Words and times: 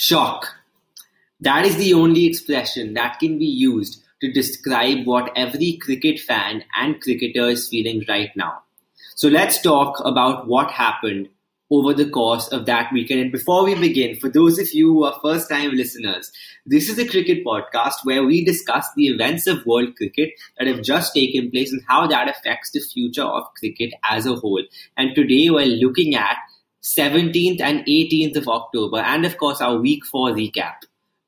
Shock. 0.00 0.54
That 1.40 1.66
is 1.66 1.76
the 1.76 1.92
only 1.92 2.26
expression 2.26 2.94
that 2.94 3.18
can 3.18 3.36
be 3.36 3.46
used 3.46 4.00
to 4.20 4.30
describe 4.30 5.04
what 5.04 5.32
every 5.34 5.76
cricket 5.82 6.20
fan 6.20 6.62
and 6.76 7.00
cricketer 7.00 7.48
is 7.48 7.68
feeling 7.68 8.04
right 8.08 8.30
now. 8.36 8.62
So 9.16 9.28
let's 9.28 9.60
talk 9.60 10.00
about 10.04 10.46
what 10.46 10.70
happened 10.70 11.30
over 11.68 11.92
the 11.94 12.08
course 12.08 12.46
of 12.46 12.66
that 12.66 12.92
weekend. 12.92 13.22
And 13.22 13.32
before 13.32 13.64
we 13.64 13.74
begin, 13.74 14.14
for 14.14 14.28
those 14.28 14.60
of 14.60 14.72
you 14.72 14.86
who 14.86 15.02
are 15.02 15.18
first 15.20 15.50
time 15.50 15.72
listeners, 15.72 16.30
this 16.64 16.88
is 16.88 17.00
a 17.00 17.08
cricket 17.08 17.44
podcast 17.44 18.04
where 18.04 18.22
we 18.22 18.44
discuss 18.44 18.86
the 18.94 19.08
events 19.08 19.48
of 19.48 19.66
world 19.66 19.96
cricket 19.96 20.30
that 20.58 20.68
have 20.68 20.82
just 20.82 21.12
taken 21.12 21.50
place 21.50 21.72
and 21.72 21.82
how 21.88 22.06
that 22.06 22.28
affects 22.28 22.70
the 22.70 22.78
future 22.78 23.24
of 23.24 23.52
cricket 23.54 23.92
as 24.08 24.26
a 24.26 24.36
whole. 24.36 24.62
And 24.96 25.16
today 25.16 25.50
we're 25.50 25.66
looking 25.66 26.14
at 26.14 26.36
17th 26.82 27.60
and 27.60 27.80
18th 27.80 28.36
of 28.36 28.48
October, 28.48 28.98
and 28.98 29.24
of 29.24 29.36
course, 29.36 29.60
our 29.60 29.76
week 29.76 30.04
four 30.04 30.30
recap 30.30 30.74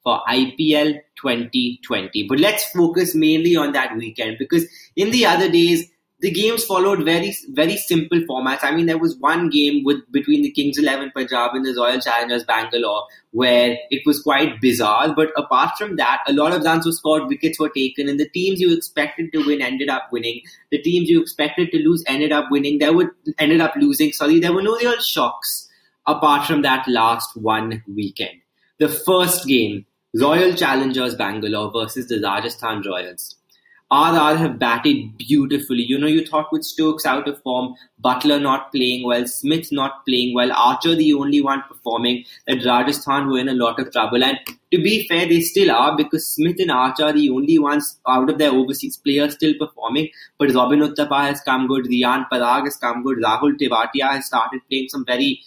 for 0.02 0.20
IPL 0.28 1.00
2020. 1.20 2.26
But 2.28 2.38
let's 2.38 2.64
focus 2.70 3.14
mainly 3.14 3.56
on 3.56 3.72
that 3.72 3.96
weekend 3.96 4.38
because 4.38 4.66
in 4.96 5.10
the 5.10 5.26
other 5.26 5.50
days, 5.50 5.90
the 6.20 6.30
games 6.30 6.64
followed 6.64 7.04
very 7.04 7.34
very 7.50 7.76
simple 7.76 8.18
formats. 8.20 8.62
I 8.62 8.74
mean, 8.74 8.86
there 8.86 8.98
was 8.98 9.16
one 9.16 9.48
game 9.48 9.84
with 9.84 10.00
between 10.12 10.42
the 10.42 10.50
Kings 10.50 10.78
Eleven 10.78 11.10
Punjab 11.14 11.54
and 11.54 11.64
the 11.64 11.74
Royal 11.76 12.00
Challengers 12.00 12.44
Bangalore 12.44 13.06
where 13.32 13.76
it 13.90 14.02
was 14.04 14.22
quite 14.22 14.60
bizarre. 14.60 15.14
But 15.14 15.30
apart 15.36 15.76
from 15.78 15.96
that, 15.96 16.20
a 16.26 16.32
lot 16.32 16.52
of 16.52 16.62
runs 16.64 16.84
were 16.84 16.92
scored, 16.92 17.28
wickets 17.28 17.58
were 17.58 17.68
taken, 17.70 18.08
and 18.08 18.18
the 18.18 18.28
teams 18.28 18.60
you 18.60 18.72
expected 18.74 19.32
to 19.32 19.46
win 19.46 19.62
ended 19.62 19.88
up 19.88 20.08
winning. 20.12 20.40
The 20.70 20.82
teams 20.82 21.08
you 21.08 21.20
expected 21.20 21.70
to 21.72 21.78
lose 21.78 22.04
ended 22.06 22.32
up 22.32 22.50
winning. 22.50 22.78
There 22.78 22.92
were 22.92 23.14
ended 23.38 23.60
up 23.60 23.74
losing. 23.76 24.12
Sorry, 24.12 24.40
there 24.40 24.52
were 24.52 24.62
no 24.62 24.76
real 24.76 25.00
shocks 25.00 25.68
apart 26.06 26.46
from 26.46 26.62
that 26.62 26.86
last 26.88 27.36
one 27.36 27.82
weekend. 27.88 28.40
The 28.78 28.88
first 28.88 29.46
game, 29.46 29.86
Royal 30.14 30.54
Challengers 30.54 31.14
Bangalore 31.14 31.70
versus 31.70 32.08
the 32.08 32.20
Rajasthan 32.20 32.82
Royals. 32.82 33.36
RR 33.92 34.36
have 34.36 34.58
batted 34.60 35.18
beautifully. 35.18 35.82
You 35.82 35.98
know, 35.98 36.06
you 36.06 36.24
thought 36.24 36.52
with 36.52 36.62
Stokes 36.62 37.04
out 37.04 37.26
of 37.26 37.42
form, 37.42 37.74
Buttler 38.04 38.40
not 38.40 38.70
playing 38.70 39.04
well, 39.04 39.26
Smith 39.26 39.72
not 39.72 40.06
playing 40.06 40.32
well, 40.32 40.52
Archer 40.52 40.94
the 40.94 41.12
only 41.12 41.40
one 41.40 41.62
performing, 41.62 42.24
that 42.46 42.64
Rajasthan 42.64 43.28
were 43.28 43.40
in 43.40 43.48
a 43.48 43.54
lot 43.54 43.80
of 43.80 43.90
trouble. 43.90 44.22
And 44.22 44.38
to 44.46 44.80
be 44.80 45.08
fair, 45.08 45.26
they 45.26 45.40
still 45.40 45.72
are 45.72 45.96
because 45.96 46.24
Smith 46.24 46.60
and 46.60 46.70
Archer 46.70 47.06
are 47.06 47.12
the 47.12 47.30
only 47.30 47.58
ones 47.58 47.98
out 48.06 48.30
of 48.30 48.38
their 48.38 48.52
overseas 48.52 48.96
players 48.96 49.34
still 49.34 49.54
performing. 49.58 50.08
But 50.38 50.54
Robin 50.54 50.80
Uthappa 50.80 51.26
has 51.26 51.40
come 51.40 51.66
good, 51.66 51.86
Riyan 51.86 52.28
Parag 52.32 52.64
has 52.64 52.76
come 52.76 53.02
good, 53.02 53.18
Rahul 53.18 53.58
Tewatia 53.60 54.12
has 54.12 54.26
started 54.26 54.60
playing 54.68 54.88
some 54.88 55.04
very 55.04 55.42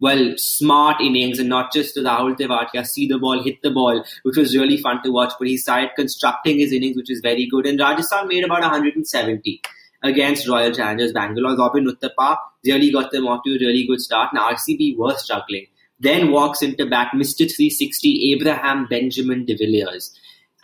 well, 0.00 0.34
smart 0.36 1.00
innings 1.00 1.38
and 1.38 1.48
not 1.48 1.72
just 1.72 1.94
the 1.94 2.02
Rahul 2.02 2.36
Tewatia 2.36 2.86
see 2.86 3.06
the 3.06 3.18
ball, 3.18 3.42
hit 3.42 3.62
the 3.62 3.70
ball, 3.70 4.04
which 4.24 4.36
was 4.36 4.56
really 4.56 4.76
fun 4.76 5.02
to 5.02 5.10
watch. 5.10 5.32
But 5.38 5.48
he 5.48 5.56
started 5.56 5.90
constructing 5.96 6.58
his 6.58 6.72
innings, 6.72 6.96
which 6.96 7.10
is 7.10 7.20
very 7.20 7.46
good. 7.46 7.66
And 7.66 7.80
Rajasthan 7.80 8.28
made 8.28 8.44
about 8.44 8.60
170 8.60 9.62
against 10.02 10.48
Royal 10.48 10.72
Challengers 10.72 11.12
Bangalore. 11.12 11.56
Robin 11.56 11.86
Uthappa 11.86 12.36
really 12.64 12.92
got 12.92 13.10
them 13.10 13.26
off 13.26 13.42
to 13.44 13.52
a 13.52 13.58
really 13.58 13.86
good 13.86 14.00
start, 14.00 14.30
and 14.32 14.40
RCB 14.40 14.96
was 14.98 15.24
struggling. 15.24 15.66
Then 15.98 16.30
walks 16.30 16.60
into 16.60 16.84
bat 16.84 17.12
Mr. 17.14 17.50
360 17.50 18.32
Abraham 18.32 18.86
Benjamin 18.86 19.46
de 19.46 19.56
Villiers. 19.56 20.14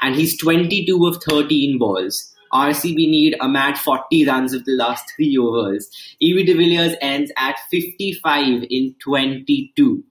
And 0.02 0.14
he's 0.14 0.38
22 0.38 1.06
of 1.06 1.22
13 1.22 1.78
balls. 1.78 2.31
RCB 2.52 2.96
need 2.96 3.36
a 3.40 3.48
mad 3.48 3.78
40 3.78 4.26
runs 4.26 4.52
of 4.52 4.64
the 4.64 4.72
last 4.72 5.04
three 5.16 5.36
overs. 5.36 5.88
AB 6.20 6.44
de 6.44 6.54
Villiers 6.54 6.94
ends 7.00 7.32
at 7.36 7.56
55 7.70 8.64
in 8.68 8.94
22. 9.02 10.04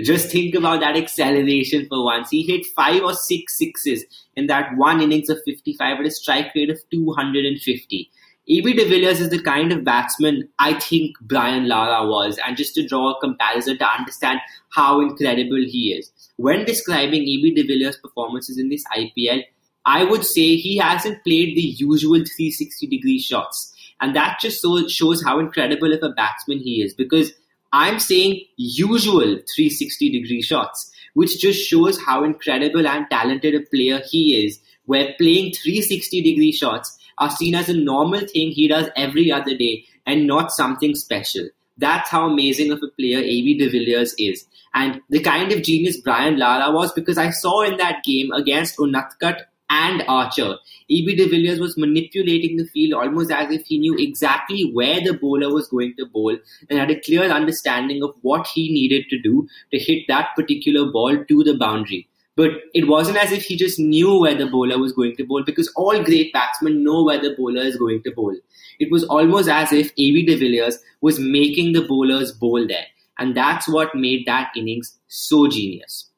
Just 0.00 0.30
think 0.30 0.54
about 0.54 0.80
that 0.80 0.96
acceleration 0.96 1.86
for 1.88 2.04
once. 2.04 2.30
He 2.30 2.44
hit 2.44 2.66
five 2.76 3.02
or 3.02 3.14
six 3.14 3.58
sixes 3.58 4.04
in 4.36 4.46
that 4.46 4.76
one 4.76 5.00
innings 5.00 5.28
of 5.28 5.40
55 5.44 5.98
at 5.98 6.06
a 6.06 6.10
strike 6.10 6.54
rate 6.54 6.70
of 6.70 6.78
250. 6.92 8.10
AB 8.50 8.72
de 8.72 8.88
Villiers 8.88 9.20
is 9.20 9.28
the 9.28 9.42
kind 9.42 9.72
of 9.72 9.84
batsman 9.84 10.48
I 10.58 10.74
think 10.74 11.16
Brian 11.20 11.68
Lara 11.68 12.08
was, 12.08 12.38
and 12.46 12.56
just 12.56 12.74
to 12.76 12.86
draw 12.86 13.10
a 13.10 13.20
comparison 13.20 13.76
to 13.78 13.86
understand 13.86 14.40
how 14.70 15.00
incredible 15.00 15.62
he 15.66 15.92
is. 15.92 16.10
When 16.36 16.64
describing 16.64 17.22
AB 17.22 17.54
de 17.54 17.66
Villiers' 17.66 17.98
performances 17.98 18.56
in 18.56 18.70
this 18.70 18.84
IPL, 18.96 19.42
I 19.88 20.04
would 20.04 20.22
say 20.22 20.56
he 20.56 20.76
hasn't 20.76 21.24
played 21.24 21.56
the 21.56 21.62
usual 21.62 22.18
360 22.18 22.86
degree 22.88 23.18
shots. 23.18 23.72
And 24.02 24.14
that 24.14 24.38
just 24.38 24.60
so 24.60 24.86
shows 24.86 25.24
how 25.24 25.38
incredible 25.38 25.94
of 25.94 26.02
a 26.02 26.10
batsman 26.10 26.58
he 26.58 26.82
is 26.82 26.92
because 26.92 27.32
I'm 27.72 27.98
saying 27.98 28.42
usual 28.58 29.38
360 29.54 30.10
degree 30.10 30.42
shots, 30.42 30.92
which 31.14 31.40
just 31.40 31.66
shows 31.66 31.98
how 32.04 32.22
incredible 32.22 32.86
and 32.86 33.06
talented 33.08 33.54
a 33.54 33.60
player 33.60 34.02
he 34.06 34.44
is, 34.44 34.60
where 34.84 35.14
playing 35.16 35.54
360 35.54 36.20
degree 36.20 36.52
shots 36.52 36.98
are 37.16 37.30
seen 37.30 37.54
as 37.54 37.70
a 37.70 37.74
normal 37.74 38.20
thing 38.20 38.50
he 38.50 38.68
does 38.68 38.90
every 38.94 39.32
other 39.32 39.56
day 39.56 39.86
and 40.06 40.26
not 40.26 40.52
something 40.52 40.94
special. 40.96 41.48
That's 41.78 42.10
how 42.10 42.28
amazing 42.28 42.72
of 42.72 42.82
a 42.82 42.88
player 42.88 43.20
AB 43.20 43.56
de 43.56 43.68
Villiers 43.70 44.14
is. 44.18 44.44
And 44.74 45.00
the 45.08 45.20
kind 45.20 45.50
of 45.50 45.62
genius 45.62 45.96
Brian 45.96 46.38
Lara 46.38 46.70
was 46.74 46.92
because 46.92 47.16
I 47.16 47.30
saw 47.30 47.62
in 47.62 47.78
that 47.78 48.04
game 48.04 48.32
against 48.32 48.76
Unadkat 48.76 49.44
and 49.70 50.02
Archer. 50.08 50.56
AB 50.90 51.16
de 51.16 51.28
Villiers 51.28 51.60
was 51.60 51.76
manipulating 51.76 52.56
the 52.56 52.66
field 52.66 52.94
almost 52.94 53.30
as 53.30 53.50
if 53.50 53.66
he 53.66 53.78
knew 53.78 53.94
exactly 53.98 54.70
where 54.72 55.00
the 55.00 55.12
bowler 55.12 55.52
was 55.52 55.68
going 55.68 55.94
to 55.98 56.06
bowl 56.06 56.36
and 56.70 56.78
had 56.78 56.90
a 56.90 57.00
clear 57.00 57.24
understanding 57.24 58.02
of 58.02 58.14
what 58.22 58.46
he 58.46 58.72
needed 58.72 59.04
to 59.10 59.18
do 59.20 59.46
to 59.72 59.78
hit 59.78 60.04
that 60.08 60.28
particular 60.34 60.90
ball 60.90 61.24
to 61.24 61.44
the 61.44 61.56
boundary. 61.58 62.08
But 62.36 62.52
it 62.72 62.86
wasn't 62.86 63.18
as 63.18 63.32
if 63.32 63.42
he 63.42 63.56
just 63.56 63.80
knew 63.80 64.20
where 64.20 64.34
the 64.36 64.46
bowler 64.46 64.78
was 64.78 64.92
going 64.92 65.16
to 65.16 65.26
bowl 65.26 65.42
because 65.44 65.72
all 65.74 66.02
great 66.04 66.32
batsmen 66.32 66.84
know 66.84 67.02
where 67.02 67.20
the 67.20 67.34
bowler 67.36 67.62
is 67.62 67.76
going 67.76 68.02
to 68.04 68.12
bowl. 68.12 68.34
It 68.78 68.92
was 68.92 69.04
almost 69.04 69.48
as 69.48 69.72
if 69.72 69.90
AB 69.98 70.24
de 70.24 70.36
Villiers 70.36 70.78
was 71.00 71.18
making 71.18 71.72
the 71.72 71.82
bowlers 71.82 72.32
bowl 72.32 72.64
there. 72.66 72.86
And 73.18 73.36
that's 73.36 73.68
what 73.68 73.94
made 73.94 74.24
that 74.26 74.52
innings 74.56 74.96
so 75.08 75.48
genius. 75.48 76.08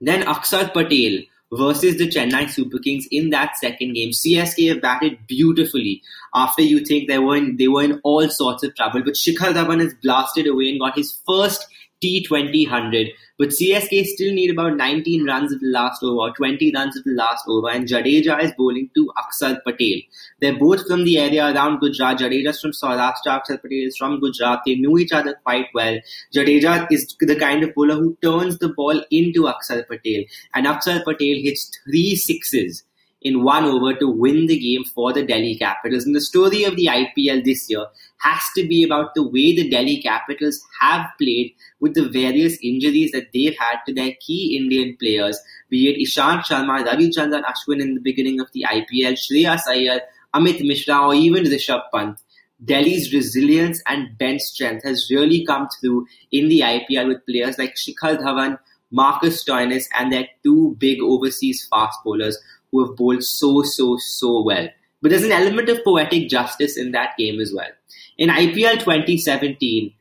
Then 0.00 0.22
Akshar 0.22 0.72
Patel, 0.72 1.24
versus 1.52 1.96
the 1.96 2.08
Chennai 2.08 2.50
Super 2.50 2.78
Kings 2.78 3.06
in 3.10 3.30
that 3.30 3.56
second 3.56 3.94
game. 3.94 4.10
CSK 4.10 4.68
have 4.68 4.82
batted 4.82 5.18
beautifully 5.26 6.02
after 6.34 6.62
you 6.62 6.84
think 6.84 7.08
they 7.08 7.18
were 7.18 7.36
in, 7.36 7.56
they 7.56 7.68
were 7.68 7.82
in 7.82 8.00
all 8.02 8.28
sorts 8.28 8.62
of 8.62 8.74
trouble. 8.74 9.02
But 9.02 9.14
Shikhar 9.14 9.52
Dhawan 9.54 9.80
has 9.80 9.94
blasted 10.02 10.46
away 10.46 10.70
and 10.70 10.80
got 10.80 10.96
his 10.96 11.20
first 11.26 11.66
T20 12.02 12.70
100. 12.70 13.08
But 13.38 13.48
CSK 13.48 14.04
still 14.06 14.32
need 14.32 14.50
about 14.50 14.76
19 14.76 15.26
runs 15.26 15.52
of 15.52 15.60
the 15.60 15.68
last 15.68 16.02
over, 16.02 16.32
20 16.32 16.72
runs 16.74 16.96
of 16.96 17.04
the 17.04 17.12
last 17.12 17.44
over, 17.48 17.68
and 17.68 17.86
Jadeja 17.86 18.42
is 18.42 18.52
bowling 18.56 18.90
to 18.94 19.12
Akshar 19.18 19.62
Patel. 19.62 20.00
They're 20.40 20.58
both 20.58 20.86
from 20.86 21.04
the 21.04 21.18
area 21.18 21.54
around 21.54 21.80
Gujarat. 21.80 22.18
Jadeja's 22.18 22.60
from 22.60 22.72
Saurashtra, 22.72 23.40
Akshar 23.40 23.60
Patel 23.60 23.86
is 23.86 23.96
from 23.96 24.20
Gujarat. 24.20 24.62
They 24.64 24.76
knew 24.76 24.96
each 24.98 25.12
other 25.12 25.34
quite 25.44 25.66
well. 25.74 25.98
Jadeja 26.34 26.86
is 26.90 27.14
the 27.20 27.36
kind 27.36 27.62
of 27.62 27.74
bowler 27.74 27.96
who 27.96 28.16
turns 28.22 28.58
the 28.58 28.70
ball 28.70 29.02
into 29.10 29.42
Akshar 29.42 29.86
Patel, 29.86 30.24
and 30.54 30.66
Akshar 30.66 31.04
Patel 31.04 31.42
hits 31.42 31.70
three 31.84 32.16
sixes 32.16 32.84
in 33.26 33.42
one 33.42 33.64
over 33.64 33.92
to 33.94 34.08
win 34.08 34.46
the 34.46 34.58
game 34.58 34.84
for 34.84 35.12
the 35.12 35.24
Delhi 35.24 35.56
Capitals. 35.56 36.06
And 36.06 36.14
the 36.14 36.20
story 36.20 36.62
of 36.62 36.76
the 36.76 36.86
IPL 36.86 37.44
this 37.44 37.68
year 37.68 37.84
has 38.18 38.40
to 38.54 38.66
be 38.66 38.84
about 38.84 39.14
the 39.14 39.24
way 39.24 39.54
the 39.54 39.68
Delhi 39.68 40.00
Capitals 40.00 40.62
have 40.80 41.06
played 41.18 41.52
with 41.80 41.94
the 41.94 42.08
various 42.08 42.56
injuries 42.62 43.10
that 43.12 43.32
they've 43.34 43.56
had 43.58 43.78
to 43.86 43.92
their 43.92 44.12
key 44.20 44.56
Indian 44.56 44.96
players, 45.00 45.40
be 45.68 45.88
it 45.88 45.98
Ishant 46.06 46.44
Sharma, 46.44 46.86
Ravichandran 46.86 47.42
Ashwin 47.42 47.80
in 47.80 47.94
the 47.94 48.00
beginning 48.00 48.38
of 48.40 48.46
the 48.52 48.64
IPL, 48.68 49.18
Shreyas 49.24 49.62
Iyer, 49.68 50.00
Amit 50.34 50.64
Mishra, 50.64 51.06
or 51.06 51.14
even 51.14 51.44
Rishabh 51.44 51.82
Pant. 51.92 52.18
Delhi's 52.64 53.12
resilience 53.12 53.82
and 53.86 54.16
bench 54.16 54.40
strength 54.40 54.84
has 54.84 55.08
really 55.10 55.44
come 55.44 55.68
through 55.80 56.06
in 56.32 56.48
the 56.48 56.60
IPL 56.60 57.08
with 57.08 57.26
players 57.26 57.58
like 57.58 57.74
Shikhar 57.74 58.18
Dhawan, 58.18 58.58
Marcus 58.90 59.44
Stoinis, 59.44 59.84
and 59.98 60.12
their 60.12 60.26
two 60.42 60.76
big 60.78 61.02
overseas 61.02 61.66
fast 61.68 61.98
bowlers 62.04 62.38
who 62.76 62.86
have 62.86 62.96
bowled 62.96 63.24
so, 63.24 63.62
so, 63.62 63.96
so 63.98 64.42
well. 64.42 64.68
But 65.00 65.10
there's 65.10 65.24
an 65.24 65.32
element 65.32 65.68
of 65.68 65.82
poetic 65.82 66.28
justice 66.28 66.76
in 66.76 66.92
that 66.92 67.16
game 67.16 67.40
as 67.40 67.52
well. 67.54 67.70
In 68.18 68.28
IPL 68.28 68.80
2017, 68.80 69.92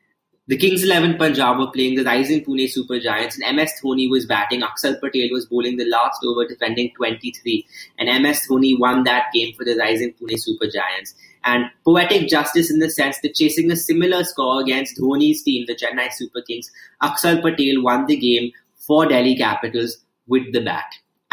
the 0.47 0.57
Kings 0.57 0.83
11 0.83 1.17
Punjab 1.17 1.57
were 1.57 1.71
playing 1.71 1.95
the 1.95 2.03
rising 2.03 2.43
Pune 2.43 2.69
Super 2.69 2.99
Giants, 2.99 3.39
and 3.39 3.55
MS 3.55 3.73
Dhoni 3.81 4.09
was 4.09 4.25
batting. 4.25 4.61
Akshar 4.61 4.99
Patel 4.99 5.29
was 5.31 5.47
bowling 5.47 5.77
the 5.77 5.89
last 5.89 6.23
over, 6.23 6.45
defending 6.47 6.91
23, 6.95 7.65
and 7.97 8.23
MS 8.23 8.47
Dhoni 8.47 8.77
won 8.77 9.03
that 9.05 9.31
game 9.33 9.55
for 9.55 9.65
the 9.65 9.75
rising 9.75 10.13
Pune 10.13 10.37
Super 10.37 10.67
Giants. 10.67 11.15
And 11.45 11.65
poetic 11.83 12.27
justice 12.27 12.71
in 12.71 12.79
the 12.79 12.89
sense 12.89 13.19
that 13.21 13.35
chasing 13.35 13.71
a 13.71 13.75
similar 13.75 14.23
score 14.23 14.61
against 14.61 14.99
Dhoni's 14.99 15.41
team, 15.41 15.65
the 15.67 15.75
Chennai 15.75 16.11
Super 16.11 16.41
Kings, 16.41 16.69
Akshar 17.01 17.41
Patel 17.41 17.81
won 17.81 18.05
the 18.05 18.17
game 18.17 18.51
for 18.77 19.07
Delhi 19.07 19.35
Capitals 19.35 19.97
with 20.27 20.53
the 20.53 20.61
bat. 20.61 20.85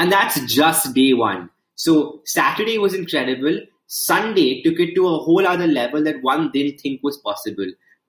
And 0.02 0.10
that's 0.10 0.40
just 0.52 0.92
day 0.94 1.14
one. 1.14 1.48
So 1.76 2.22
Saturday 2.24 2.76
was 2.76 2.92
incredible. 2.92 3.60
Sunday 3.86 4.60
took 4.60 4.80
it 4.80 4.96
to 4.96 5.06
a 5.06 5.18
whole 5.18 5.46
other 5.46 5.68
level 5.68 6.02
that 6.02 6.20
one 6.22 6.50
didn't 6.52 6.80
think 6.80 7.04
was 7.04 7.18
possible. 7.18 7.68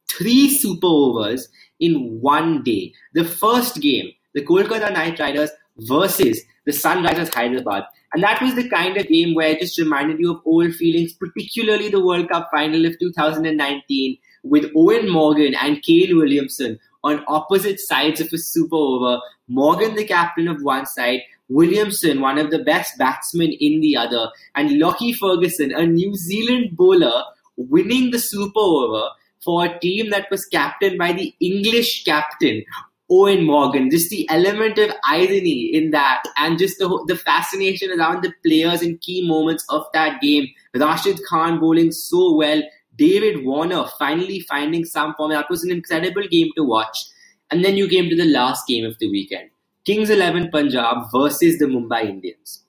Three 0.10 0.50
super 0.50 0.88
overs 0.88 1.50
in 1.80 2.20
one 2.20 2.64
day. 2.64 2.94
The 3.14 3.24
first 3.24 3.80
game, 3.80 4.12
the 4.34 4.44
Kolkata 4.44 4.92
Knight 4.92 5.20
Riders 5.20 5.52
versus 5.78 6.42
the 6.66 6.72
Sunrisers 6.72 7.32
Hyderabad. 7.32 7.84
And 8.16 8.24
that 8.24 8.42
was 8.42 8.56
the 8.56 8.68
kind 8.68 8.98
of 8.98 9.08
game 9.08 9.36
where 9.36 9.50
it 9.50 9.60
just 9.60 9.78
reminded 9.78 10.20
you 10.20 10.32
of 10.32 10.42
old 10.48 10.74
feelings, 10.74 11.14
particularly 11.14 11.90
the 11.90 12.04
World 12.04 12.28
Cup 12.28 12.50
final 12.52 12.88
of 12.88 12.98
2019 12.98 14.18
with 14.42 14.74
Eoin 14.74 15.12
Morgan 15.12 15.54
and 15.62 15.84
Kane 15.84 16.18
Williamson 16.18 16.80
on 17.04 17.24
opposite 17.28 17.80
sides 17.80 18.20
of 18.20 18.34
a 18.34 18.38
super 18.40 18.76
over. 18.76 19.20
Morgan, 19.48 19.96
the 19.96 20.06
captain 20.06 20.48
of 20.48 20.64
one 20.64 20.86
side, 20.86 21.22
Williamson, 21.50 22.22
one 22.22 22.38
of 22.38 22.52
the 22.52 22.64
best 22.64 22.98
batsmen 22.98 23.52
in 23.60 23.82
the 23.82 23.96
other, 23.96 24.30
and 24.56 24.80
Lockie 24.80 25.14
Ferguson, 25.14 25.72
a 25.72 25.86
New 25.86 26.16
Zealand 26.16 26.76
bowler, 26.76 27.24
winning 27.58 28.12
the 28.12 28.20
super 28.20 28.60
over 28.60 29.10
for 29.44 29.66
a 29.66 29.80
team 29.80 30.10
that 30.10 30.30
was 30.32 30.46
captained 30.46 30.98
by 30.98 31.12
the 31.12 31.34
English 31.40 32.06
captain, 32.06 32.64
Eoin 33.12 33.46
Morgan. 33.46 33.90
Just 33.90 34.10
the 34.10 34.28
element 34.30 34.78
of 34.78 34.92
irony 35.06 35.70
in 35.74 35.92
that, 35.92 36.24
and 36.38 36.58
just 36.58 36.80
the 36.80 36.88
the 37.08 37.16
fascination 37.16 37.92
around 37.92 38.24
the 38.24 38.34
players 38.46 38.82
in 38.82 38.98
key 39.00 39.28
moments 39.28 39.66
of 39.70 39.86
that 39.94 40.22
game. 40.22 40.48
Rashid 40.74 41.20
Khan 41.26 41.60
bowling 41.60 41.92
so 41.92 42.36
well, 42.36 42.64
David 42.96 43.44
Warner 43.46 43.86
finally 44.00 44.40
finding 44.40 44.86
some 44.86 45.14
form. 45.16 45.32
That 45.32 45.50
was 45.50 45.64
an 45.64 45.72
incredible 45.72 46.28
game 46.28 46.52
to 46.56 46.64
watch. 46.64 46.98
And 47.52 47.64
then 47.64 47.78
you 47.78 47.88
came 47.88 48.10
to 48.10 48.16
the 48.16 48.26
last 48.26 48.66
game 48.66 48.86
of 48.86 48.98
the 48.98 49.12
weekend 49.12 49.50
Kings 49.86 50.10
11 50.10 50.50
Punjab 50.50 51.12
versus 51.12 51.60
the 51.60 51.66
Mumbai 51.66 52.06
Indians. 52.06 52.64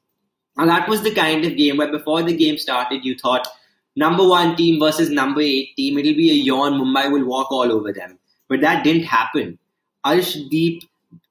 Now, 0.57 0.67
that 0.67 0.89
was 0.89 1.03
the 1.03 1.15
kind 1.15 1.45
of 1.45 1.57
game 1.57 1.77
where 1.77 1.91
before 1.91 2.23
the 2.23 2.37
game 2.37 2.59
started, 2.59 3.05
you 3.05 3.17
thought 3.17 3.47
number 3.95 4.27
one 4.27 4.57
team 4.57 4.81
versus 4.81 5.11
number 5.11 5.41
eight 5.41 5.77
team, 5.77 5.99
it'll 5.99 6.15
be 6.15 6.31
a 6.31 6.35
yawn. 6.35 6.73
Mumbai 6.73 7.13
will 7.13 7.25
walk 7.25 7.53
all 7.53 7.71
over 7.71 7.93
them. 7.93 8.19
But 8.49 8.61
that 8.63 8.83
didn't 8.83 9.05
happen. 9.05 9.59
Arshdeep, 10.05 10.83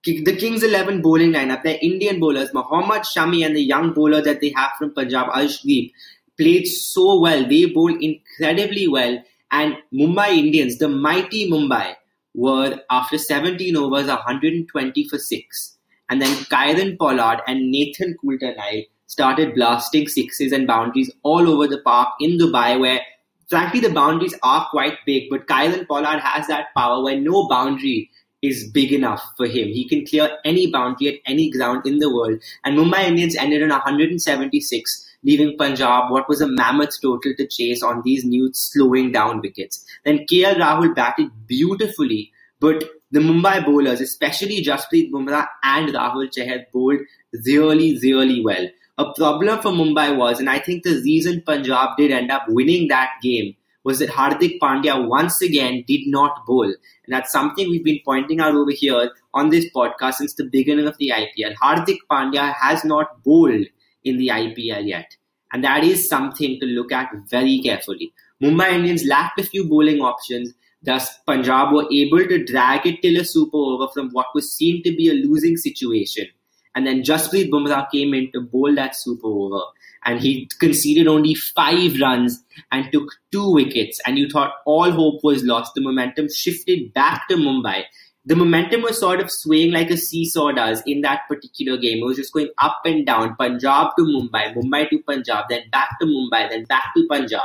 the 0.05 0.35
Kings 0.37 0.63
11 0.63 1.01
bowling 1.01 1.33
lineup, 1.33 1.63
their 1.63 1.77
Indian 1.81 2.19
bowlers, 2.19 2.53
Mohammad 2.53 3.03
Shami 3.03 3.45
and 3.45 3.55
the 3.55 3.61
young 3.61 3.93
bowler 3.93 4.21
that 4.21 4.39
they 4.39 4.53
have 4.55 4.71
from 4.79 4.93
Punjab, 4.93 5.27
Arshdeep, 5.27 5.91
played 6.37 6.65
so 6.65 7.19
well. 7.19 7.47
They 7.47 7.65
bowled 7.65 8.01
incredibly 8.01 8.87
well. 8.87 9.21
And 9.51 9.77
Mumbai 9.93 10.37
Indians, 10.37 10.77
the 10.77 10.89
mighty 10.89 11.49
Mumbai, 11.51 11.95
were 12.33 12.79
after 12.89 13.17
17 13.17 13.75
overs 13.77 14.07
120 14.07 15.07
for 15.07 15.19
6. 15.19 15.72
And 16.13 16.21
then 16.21 16.43
Kieron 16.45 16.95
Pollard 16.99 17.41
and 17.47 17.71
Nathan 17.71 18.15
Coulter-Nile 18.21 18.83
started 19.07 19.55
blasting 19.55 20.07
sixes 20.07 20.51
and 20.51 20.67
boundaries 20.67 21.09
all 21.23 21.49
over 21.49 21.67
the 21.67 21.79
park 21.79 22.09
in 22.19 22.37
Dubai 22.37 22.79
where 22.79 23.01
frankly 23.49 23.79
the 23.79 23.89
boundaries 23.89 24.35
are 24.43 24.67
quite 24.69 24.99
big, 25.07 25.23
but 25.31 25.47
Kieron 25.47 25.87
Pollard 25.87 26.19
has 26.19 26.45
that 26.49 26.67
power 26.77 27.01
where 27.03 27.19
no 27.19 27.47
boundary 27.47 28.11
is 28.43 28.69
big 28.69 28.93
enough 28.93 29.23
for 29.37 29.47
him. 29.47 29.69
He 29.69 29.89
can 29.89 30.05
clear 30.05 30.29
any 30.45 30.69
boundary 30.69 31.15
at 31.15 31.31
any 31.31 31.49
ground 31.49 31.87
in 31.87 31.97
the 31.97 32.13
world. 32.13 32.39
And 32.63 32.77
Mumbai 32.77 33.07
Indians 33.07 33.35
ended 33.35 33.63
on 33.63 33.69
176 33.69 35.09
leaving 35.23 35.57
Punjab 35.57 36.11
what 36.11 36.29
was 36.29 36.41
a 36.41 36.47
mammoth 36.47 37.01
total 37.01 37.33
to 37.39 37.47
chase 37.47 37.81
on 37.81 38.03
these 38.05 38.23
new 38.23 38.51
slowing 38.53 39.11
down 39.11 39.41
wickets. 39.41 39.83
Then 40.05 40.27
KL 40.31 40.57
Rahul 40.57 40.93
batted 40.93 41.31
beautifully, 41.47 42.31
but 42.59 42.83
the 43.13 43.19
Mumbai 43.19 43.63
bowlers, 43.63 44.01
especially 44.01 44.63
Jasprit 44.63 45.11
Bumrah 45.11 45.47
and 45.63 45.89
Rahul 45.89 46.29
Chahar, 46.35 46.65
bowled 46.73 47.01
really, 47.45 47.99
really 48.01 48.43
well. 48.43 48.67
A 48.97 49.13
problem 49.13 49.61
for 49.61 49.69
Mumbai 49.69 50.17
was, 50.17 50.39
and 50.39 50.49
I 50.49 50.57
think 50.57 50.83
the 50.83 50.99
reason 51.03 51.43
Punjab 51.45 51.95
did 51.95 52.09
end 52.09 52.31
up 52.31 52.45
winning 52.47 52.87
that 52.87 53.11
game 53.21 53.55
was 53.83 53.99
that 53.99 54.09
Hardik 54.09 54.57
Pandya 54.59 55.07
once 55.07 55.41
again 55.43 55.83
did 55.87 56.07
not 56.07 56.43
bowl. 56.47 56.65
And 56.65 56.75
that's 57.09 57.31
something 57.31 57.69
we've 57.69 57.83
been 57.83 57.99
pointing 58.03 58.39
out 58.39 58.55
over 58.55 58.71
here 58.71 59.11
on 59.35 59.51
this 59.51 59.65
podcast 59.75 60.15
since 60.15 60.33
the 60.33 60.45
beginning 60.45 60.87
of 60.87 60.97
the 60.97 61.11
IPL. 61.15 61.53
Hardik 61.61 61.99
Pandya 62.11 62.55
has 62.55 62.83
not 62.83 63.23
bowled 63.23 63.67
in 64.03 64.17
the 64.17 64.29
IPL 64.29 64.87
yet. 64.87 65.15
And 65.51 65.63
that 65.63 65.83
is 65.83 66.09
something 66.09 66.59
to 66.59 66.65
look 66.65 66.91
at 66.91 67.11
very 67.29 67.61
carefully. 67.61 68.11
Mumbai 68.41 68.71
Indians 68.71 69.05
lacked 69.05 69.39
a 69.39 69.43
few 69.43 69.69
bowling 69.69 70.01
options. 70.01 70.53
Thus, 70.83 71.09
Punjab 71.25 71.73
were 71.73 71.87
able 71.91 72.27
to 72.27 72.43
drag 72.43 72.85
it 72.85 73.01
till 73.01 73.19
a 73.19 73.25
super 73.25 73.57
over 73.57 73.87
from 73.93 74.09
what 74.11 74.27
was 74.35 74.51
seen 74.51 74.83
to 74.83 74.95
be 74.95 75.09
a 75.09 75.13
losing 75.13 75.55
situation. 75.57 76.27
And 76.75 76.85
then 76.85 77.03
Jasprit 77.03 77.49
Bumrah 77.49 77.89
came 77.91 78.13
in 78.13 78.31
to 78.33 78.41
bowl 78.41 78.75
that 78.75 78.95
super 78.95 79.27
over. 79.27 79.61
And 80.05 80.19
he 80.19 80.49
conceded 80.59 81.07
only 81.07 81.33
five 81.33 81.99
runs 82.01 82.43
and 82.71 82.91
took 82.91 83.09
two 83.31 83.53
wickets. 83.53 84.01
And 84.05 84.17
you 84.17 84.27
thought 84.29 84.51
all 84.65 84.91
hope 84.91 85.23
was 85.23 85.43
lost. 85.43 85.75
The 85.75 85.81
momentum 85.81 86.27
shifted 86.29 86.93
back 86.93 87.27
to 87.29 87.35
Mumbai 87.35 87.83
the 88.25 88.35
momentum 88.37 88.83
was 88.83 88.99
sort 88.99 89.19
of 89.19 89.29
swaying 89.29 89.73
like 89.73 89.89
a 89.89 89.97
seesaw 89.97 90.51
does 90.53 90.81
in 90.85 91.01
that 91.01 91.21
particular 91.27 91.77
game. 91.77 91.97
It 91.97 92.05
was 92.05 92.17
just 92.17 92.31
going 92.31 92.49
up 92.57 92.79
and 92.85 93.05
down, 93.05 93.35
Punjab 93.35 93.95
to 93.97 94.03
Mumbai, 94.03 94.55
Mumbai 94.55 94.89
to 94.89 94.99
Punjab, 94.99 95.45
then 95.49 95.63
back 95.71 95.99
to 95.99 96.05
Mumbai, 96.05 96.49
then 96.49 96.63
back 96.63 96.93
to 96.95 97.05
Punjab. 97.09 97.41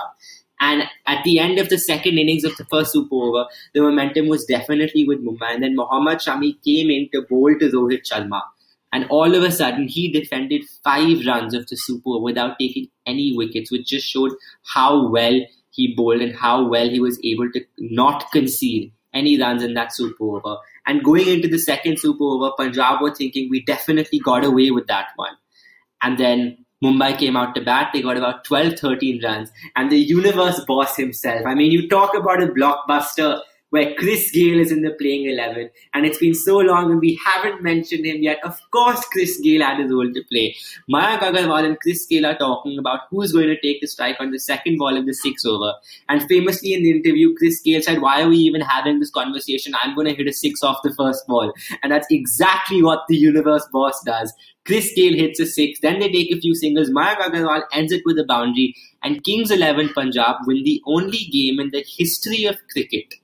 And 0.60 0.84
at 1.06 1.22
the 1.24 1.38
end 1.38 1.58
of 1.58 1.68
the 1.68 1.78
second 1.78 2.18
innings 2.18 2.44
of 2.44 2.56
the 2.56 2.64
first 2.64 2.92
super 2.92 3.14
over, 3.14 3.46
the 3.74 3.80
momentum 3.80 4.28
was 4.28 4.44
definitely 4.44 5.04
with 5.04 5.24
Mumbai. 5.24 5.54
And 5.54 5.62
then 5.62 5.76
Mohammad 5.76 6.18
Shami 6.18 6.56
came 6.64 6.90
in 6.90 7.08
to 7.12 7.22
bowl 7.28 7.54
to 7.58 7.70
Rohit 7.70 8.02
Sharma. 8.10 8.42
And 8.92 9.06
all 9.10 9.34
of 9.34 9.42
a 9.42 9.52
sudden, 9.52 9.86
he 9.86 10.10
defended 10.10 10.64
five 10.82 11.24
runs 11.26 11.54
of 11.54 11.66
the 11.68 11.76
super 11.76 12.18
without 12.20 12.58
taking 12.58 12.88
any 13.06 13.34
wickets, 13.36 13.70
which 13.70 13.86
just 13.86 14.06
showed 14.08 14.32
how 14.64 15.08
well 15.10 15.38
he 15.70 15.94
bowled 15.94 16.22
and 16.22 16.34
how 16.34 16.66
well 16.66 16.88
he 16.88 16.98
was 16.98 17.20
able 17.22 17.50
to 17.52 17.60
not 17.78 18.30
concede 18.32 18.92
any 19.12 19.38
runs 19.38 19.62
in 19.62 19.74
that 19.74 19.94
super 19.94 20.24
over. 20.24 20.56
And 20.86 21.04
going 21.04 21.28
into 21.28 21.48
the 21.48 21.58
second 21.58 21.98
super 21.98 22.24
over, 22.24 22.52
Punjab 22.56 23.02
were 23.02 23.14
thinking 23.14 23.48
we 23.50 23.62
definitely 23.62 24.20
got 24.20 24.44
away 24.44 24.70
with 24.70 24.86
that 24.86 25.08
one. 25.16 25.36
And 26.02 26.18
then 26.18 26.64
Mumbai 26.82 27.18
came 27.18 27.36
out 27.36 27.54
to 27.54 27.60
bat. 27.60 27.90
They 27.92 28.02
got 28.02 28.16
about 28.16 28.44
12, 28.44 28.78
13 28.78 29.20
runs. 29.22 29.50
And 29.74 29.90
the 29.90 29.98
universe 29.98 30.60
boss 30.66 30.96
himself. 30.96 31.44
I 31.46 31.54
mean, 31.54 31.70
you 31.70 31.88
talk 31.88 32.14
about 32.14 32.42
a 32.42 32.46
blockbuster 32.46 33.40
where 33.70 33.94
Chris 33.94 34.30
Gayle 34.30 34.60
is 34.60 34.72
in 34.72 34.82
the 34.82 34.92
playing 34.92 35.26
11. 35.26 35.70
And 35.94 36.06
it's 36.06 36.18
been 36.18 36.34
so 36.34 36.58
long 36.58 36.90
and 36.90 37.00
we 37.00 37.18
haven't 37.24 37.62
mentioned 37.62 38.06
him 38.06 38.22
yet. 38.22 38.38
Of 38.44 38.58
course, 38.70 39.04
Chris 39.06 39.38
Gayle 39.40 39.62
had 39.62 39.80
a 39.80 39.88
role 39.88 40.10
to 40.12 40.22
play. 40.30 40.56
Mayank 40.90 41.20
Agarwal 41.20 41.64
and 41.64 41.80
Chris 41.80 42.06
Gayle 42.06 42.26
are 42.26 42.36
talking 42.36 42.78
about 42.78 43.00
who's 43.10 43.32
going 43.32 43.48
to 43.48 43.60
take 43.60 43.80
the 43.80 43.86
strike 43.86 44.16
on 44.20 44.30
the 44.30 44.38
second 44.38 44.78
ball 44.78 44.96
of 44.96 45.06
the 45.06 45.12
six 45.12 45.44
over. 45.44 45.74
And 46.08 46.22
famously 46.28 46.72
in 46.72 46.82
the 46.82 46.90
interview, 46.90 47.34
Chris 47.36 47.60
Gayle 47.60 47.82
said, 47.82 48.00
Why 48.00 48.22
are 48.22 48.28
we 48.28 48.38
even 48.38 48.62
having 48.62 49.00
this 49.00 49.10
conversation? 49.10 49.74
I'm 49.82 49.94
going 49.94 50.06
to 50.06 50.14
hit 50.14 50.28
a 50.28 50.32
six 50.32 50.62
off 50.62 50.82
the 50.82 50.94
first 50.94 51.26
ball. 51.26 51.52
And 51.82 51.92
that's 51.92 52.06
exactly 52.10 52.82
what 52.82 53.04
the 53.08 53.16
universe 53.16 53.68
boss 53.72 54.02
does. 54.04 54.32
Chris 54.64 54.92
Gayle 54.94 55.14
hits 55.14 55.40
a 55.40 55.46
six, 55.46 55.80
then 55.80 55.98
they 55.98 56.10
take 56.10 56.30
a 56.30 56.40
few 56.40 56.54
singles. 56.54 56.90
Mayank 56.90 57.16
Agarwal 57.16 57.62
ends 57.72 57.92
it 57.92 58.02
with 58.04 58.18
a 58.18 58.24
boundary, 58.24 58.74
and 59.02 59.24
Kings 59.24 59.50
11 59.50 59.90
Punjab 59.94 60.36
win 60.46 60.62
the 60.62 60.82
only 60.86 61.24
game 61.32 61.58
in 61.58 61.70
the 61.70 61.82
history 61.96 62.44
of 62.44 62.56
cricket 62.70 63.14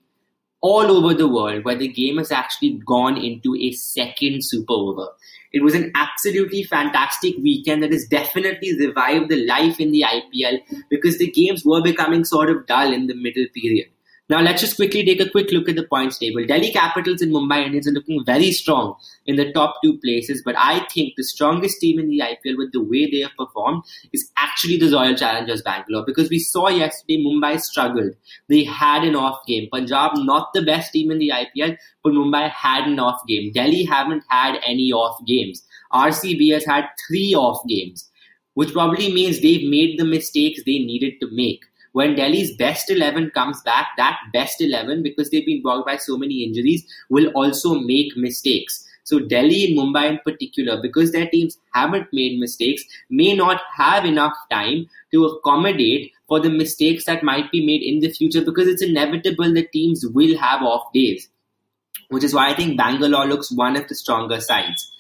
all 0.64 0.90
over 0.90 1.12
the 1.12 1.28
world 1.28 1.62
where 1.62 1.76
the 1.76 1.88
game 1.88 2.16
has 2.16 2.32
actually 2.32 2.80
gone 2.86 3.18
into 3.18 3.54
a 3.54 3.70
second 3.72 4.42
super 4.42 4.72
over. 4.72 5.08
It 5.52 5.62
was 5.62 5.74
an 5.74 5.92
absolutely 5.94 6.62
fantastic 6.62 7.36
weekend 7.36 7.82
that 7.82 7.92
has 7.92 8.06
definitely 8.06 8.74
revived 8.78 9.28
the 9.28 9.44
life 9.44 9.78
in 9.78 9.92
the 9.92 10.06
IPL 10.08 10.60
because 10.88 11.18
the 11.18 11.30
games 11.30 11.66
were 11.66 11.82
becoming 11.82 12.24
sort 12.24 12.48
of 12.48 12.66
dull 12.66 12.94
in 12.94 13.08
the 13.08 13.14
middle 13.14 13.44
period. 13.54 13.88
Now 14.30 14.40
let's 14.40 14.62
just 14.62 14.76
quickly 14.76 15.04
take 15.04 15.20
a 15.20 15.28
quick 15.28 15.52
look 15.52 15.68
at 15.68 15.76
the 15.76 15.86
points 15.86 16.16
table. 16.16 16.46
Delhi 16.46 16.72
Capitals 16.72 17.20
and 17.20 17.30
Mumbai 17.30 17.66
Indians 17.66 17.86
are 17.86 17.90
looking 17.90 18.24
very 18.24 18.52
strong 18.52 18.94
in 19.26 19.36
the 19.36 19.52
top 19.52 19.74
two 19.84 19.98
places, 19.98 20.40
but 20.42 20.54
I 20.56 20.86
think 20.94 21.12
the 21.14 21.24
strongest 21.24 21.78
team 21.78 21.98
in 21.98 22.08
the 22.08 22.20
IPL 22.20 22.56
with 22.56 22.72
the 22.72 22.82
way 22.82 23.10
they 23.10 23.18
have 23.18 23.36
performed 23.36 23.82
is 24.14 24.30
actually 24.38 24.78
the 24.78 24.90
Royal 24.90 25.14
Challengers 25.14 25.60
Bangalore 25.60 26.06
because 26.06 26.30
we 26.30 26.38
saw 26.38 26.68
yesterday 26.68 27.22
Mumbai 27.22 27.60
struggled. 27.60 28.12
They 28.48 28.64
had 28.64 29.04
an 29.04 29.14
off 29.14 29.44
game. 29.46 29.68
Punjab 29.70 30.12
not 30.14 30.54
the 30.54 30.62
best 30.62 30.94
team 30.94 31.10
in 31.10 31.18
the 31.18 31.30
IPL, 31.30 31.76
but 32.02 32.14
Mumbai 32.14 32.48
had 32.48 32.86
an 32.86 32.98
off 32.98 33.20
game. 33.28 33.52
Delhi 33.52 33.84
haven't 33.84 34.24
had 34.30 34.58
any 34.64 34.90
off 34.90 35.22
games. 35.26 35.62
RCB 35.92 36.50
has 36.54 36.64
had 36.64 36.86
three 37.06 37.34
off 37.34 37.60
games, 37.68 38.10
which 38.54 38.72
probably 38.72 39.12
means 39.12 39.42
they've 39.42 39.68
made 39.68 39.98
the 39.98 40.06
mistakes 40.06 40.62
they 40.64 40.78
needed 40.78 41.20
to 41.20 41.28
make 41.30 41.60
when 41.94 42.16
Delhi's 42.16 42.56
best 42.56 42.90
11 42.90 43.30
comes 43.30 43.62
back, 43.62 43.86
that 43.96 44.18
best 44.32 44.60
11, 44.60 45.04
because 45.04 45.30
they've 45.30 45.46
been 45.46 45.62
bogged 45.62 45.86
by 45.86 45.96
so 45.96 46.18
many 46.18 46.42
injuries, 46.42 46.84
will 47.08 47.28
also 47.28 47.74
make 47.74 48.16
mistakes. 48.16 48.84
So 49.04 49.20
Delhi 49.20 49.66
and 49.66 49.78
Mumbai 49.78 50.10
in 50.10 50.18
particular, 50.24 50.82
because 50.82 51.12
their 51.12 51.28
teams 51.28 51.56
haven't 51.72 52.08
made 52.12 52.40
mistakes, 52.40 52.82
may 53.10 53.36
not 53.36 53.60
have 53.76 54.04
enough 54.04 54.32
time 54.50 54.88
to 55.12 55.24
accommodate 55.26 56.10
for 56.26 56.40
the 56.40 56.50
mistakes 56.50 57.04
that 57.04 57.22
might 57.22 57.52
be 57.52 57.64
made 57.64 57.82
in 57.82 58.00
the 58.00 58.10
future 58.10 58.44
because 58.44 58.66
it's 58.66 58.82
inevitable 58.82 59.54
that 59.54 59.70
teams 59.70 60.04
will 60.04 60.36
have 60.36 60.62
off 60.62 60.92
days. 60.92 61.28
Which 62.08 62.24
is 62.24 62.34
why 62.34 62.50
I 62.50 62.54
think 62.56 62.76
Bangalore 62.76 63.26
looks 63.26 63.52
one 63.52 63.76
of 63.76 63.86
the 63.86 63.94
stronger 63.94 64.40
sides. 64.40 64.90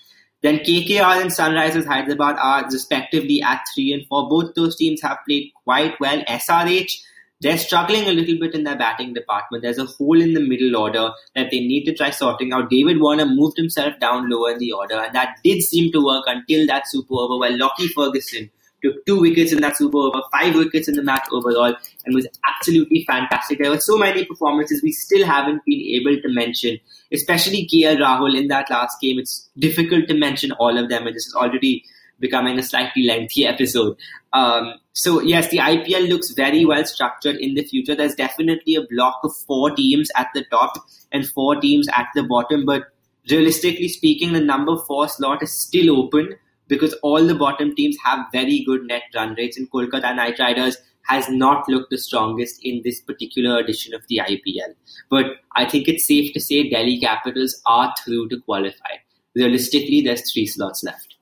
Then 0.44 0.58
KKR 0.58 1.22
and 1.22 1.30
Sunrisers 1.30 1.86
Hyderabad 1.86 2.36
are 2.38 2.64
respectively 2.70 3.42
at 3.42 3.62
3 3.74 3.92
and 3.94 4.06
4. 4.06 4.28
Both 4.28 4.54
those 4.54 4.76
teams 4.76 5.02
have 5.02 5.18
played 5.26 5.50
quite 5.64 5.98
well. 5.98 6.22
SRH 6.28 7.00
they're 7.44 7.58
struggling 7.58 8.06
a 8.06 8.12
little 8.12 8.38
bit 8.38 8.54
in 8.54 8.64
their 8.64 8.76
batting 8.76 9.12
department. 9.12 9.62
There's 9.62 9.78
a 9.78 9.84
hole 9.84 10.20
in 10.20 10.32
the 10.32 10.40
middle 10.40 10.76
order 10.76 11.10
that 11.34 11.50
they 11.50 11.60
need 11.60 11.84
to 11.84 11.94
try 11.94 12.08
sorting 12.10 12.54
out. 12.54 12.70
David 12.70 13.00
Warner 13.00 13.26
moved 13.26 13.58
himself 13.58 14.00
down 14.00 14.30
lower 14.30 14.52
in 14.52 14.58
the 14.58 14.72
order, 14.72 14.94
and 14.94 15.14
that 15.14 15.36
did 15.44 15.62
seem 15.62 15.92
to 15.92 16.02
work 16.02 16.24
until 16.26 16.66
that 16.68 16.88
super 16.88 17.14
over 17.14 17.38
where 17.38 17.56
Lockie 17.56 17.88
Ferguson 17.88 18.50
took 18.82 19.04
two 19.04 19.20
wickets 19.20 19.52
in 19.52 19.60
that 19.60 19.76
super 19.76 19.98
over, 19.98 20.22
five 20.32 20.54
wickets 20.54 20.88
in 20.88 20.94
the 20.94 21.02
match 21.02 21.26
overall, 21.32 21.74
and 22.04 22.14
was 22.14 22.26
absolutely 22.48 23.04
fantastic. 23.04 23.58
There 23.58 23.70
were 23.70 23.80
so 23.80 23.96
many 23.96 24.24
performances 24.24 24.82
we 24.82 24.92
still 24.92 25.26
haven't 25.26 25.64
been 25.64 25.80
able 25.80 26.20
to 26.20 26.28
mention, 26.28 26.78
especially 27.12 27.68
KL 27.72 27.98
Rahul 27.98 28.38
in 28.38 28.48
that 28.48 28.70
last 28.70 29.00
game. 29.00 29.18
It's 29.18 29.48
difficult 29.58 30.08
to 30.08 30.14
mention 30.14 30.52
all 30.52 30.76
of 30.78 30.88
them, 30.88 31.06
and 31.06 31.16
this 31.16 31.26
is 31.26 31.34
already 31.34 31.84
becoming 32.20 32.58
a 32.58 32.62
slightly 32.62 33.04
lengthy 33.04 33.46
episode. 33.46 33.96
Um, 34.32 34.74
so 34.92 35.20
yes, 35.20 35.48
the 35.48 35.58
IPL 35.58 36.08
looks 36.08 36.30
very 36.30 36.64
well 36.64 36.84
structured 36.84 37.36
in 37.36 37.54
the 37.54 37.64
future. 37.64 37.94
There's 37.94 38.14
definitely 38.14 38.76
a 38.76 38.86
block 38.88 39.20
of 39.24 39.34
four 39.46 39.70
teams 39.70 40.10
at 40.16 40.28
the 40.34 40.44
top 40.50 40.74
and 41.12 41.26
four 41.26 41.60
teams 41.60 41.88
at 41.96 42.08
the 42.14 42.22
bottom, 42.22 42.64
but 42.64 42.84
realistically 43.30 43.88
speaking, 43.88 44.32
the 44.32 44.40
number 44.40 44.76
four 44.86 45.08
slot 45.08 45.42
is 45.42 45.52
still 45.58 45.98
open 45.98 46.36
because 46.68 46.94
all 47.02 47.24
the 47.24 47.34
bottom 47.34 47.74
teams 47.74 47.96
have 48.04 48.26
very 48.32 48.62
good 48.64 48.84
net 48.84 49.02
run 49.14 49.34
rates, 49.34 49.56
and 49.56 49.70
Kolkata 49.70 50.14
Knight 50.14 50.38
Riders 50.38 50.76
has 51.06 51.28
not 51.28 51.68
looked 51.68 51.90
the 51.90 51.98
strongest 51.98 52.60
in 52.62 52.80
this 52.84 53.00
particular 53.00 53.58
edition 53.58 53.94
of 53.94 54.02
the 54.08 54.18
IPL. 54.18 54.74
But 55.10 55.26
I 55.54 55.68
think 55.68 55.88
it's 55.88 56.06
safe 56.06 56.32
to 56.32 56.40
say 56.40 56.68
Delhi 56.68 57.00
Capitals 57.00 57.60
are 57.66 57.94
through 58.02 58.28
to 58.30 58.40
qualify. 58.40 58.96
Realistically, 59.34 60.00
there's 60.00 60.32
three 60.32 60.46
slots 60.46 60.82
left. 60.82 61.13